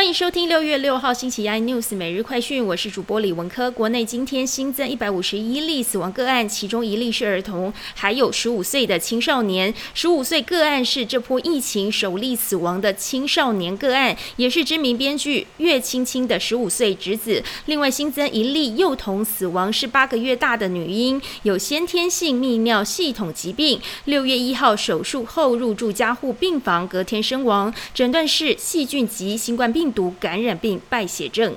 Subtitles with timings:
[0.00, 3.70] 欢迎收听六月六号星期一 news 每日快讯，我是主播李文科。
[3.70, 9.74] 国内今天新增一百五十一例死亡个案，其中一例是儿童，还有十五岁的青少年。
[9.92, 17.44] 十五岁个案是这波疫情首例死亡的青少年个案，也是知名编剧岳青青的十五岁侄子。
[17.66, 23.78] 另外新增一例幼童死亡，是八个月大的女婴，有先天性泌尿系统疾病。
[24.06, 29.89] 六月一号手术后入住加护病房，隔天身亡，诊断是细菌及新冠病。
[29.92, 31.56] 毒感染病败血症。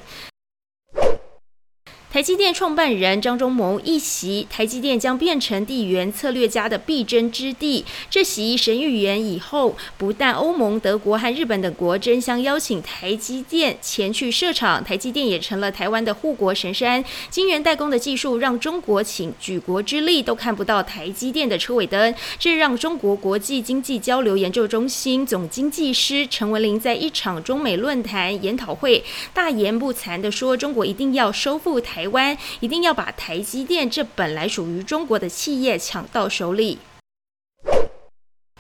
[2.13, 7.83] 台积电创办人张忠谋一席，台积电将变成地缘策略家的必争之地。
[8.07, 17.03] 这席神预言以后，不但欧盟、德国和日本等国争相邀请台积电前去设厂，台积电也成了台湾的护国神山。
[17.31, 36.77] 晶圆代工的技术让中国请举国之力都看不到台积电的车尾灯，这让中国国际经济交流研究中心总经济师陈文林在一场中美论坛研讨会大言不惭地说：“中国一定要收复台。”台湾一定要把台积电这本来属于中国的企业抢到手里。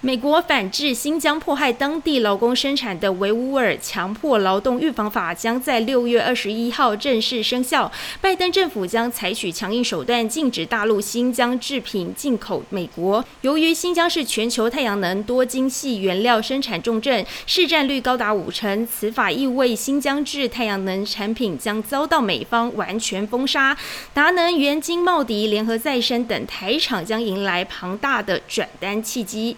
[0.05, 7.89] 美国反制新疆迫害当地劳工生产的维吾尔强迫劳动预防法将在六月二十一号正式生效。
[8.19, 13.23] 拜登政府将采取强硬手段，禁止大陆新疆制品进口美国。
[13.39, 23.77] 由于新疆是全球太阳能多晶系原料生产重镇，市占率高达五成，此法意味新疆制太阳能产品将遭到美方完全封杀。
[24.13, 29.55] 达能源、金茂迪、联合再生等台厂将迎来庞大的转单契机。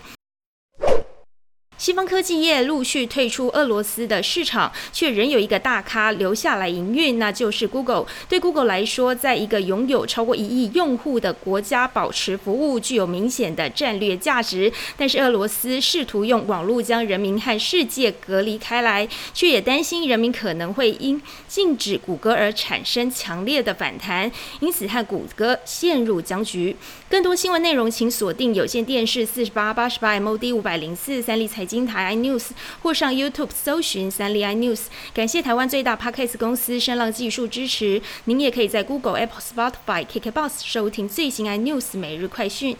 [1.85, 8.07] 西方科技业陆续退出俄罗斯的市场，却仍有一个大咖留下来营运，那就是 Google。
[8.27, 14.73] 对 Google 来说，在一个拥有超过一亿用户的国家保持服务，具有明显的战略价值。
[14.97, 26.75] 但是俄罗斯试图用网络将人民和世界隔离开来，却也担心人民可能会因禁止谷歌而产生强烈的反弹，因此和谷歌陷入僵局。
[27.07, 31.74] 更多新闻内容，请锁定有线电视四十八八十八 MOD 五百零四三立财经。
[31.75, 38.01] 金台 iNews 或上 YouTube 搜寻三立 iNews，感谢台湾最大 Podcast 公司声浪技术支持。
[38.23, 42.73] 您也可以在 Google、Apple、Spotify、KKBox 收听最新 iNews 每日快讯。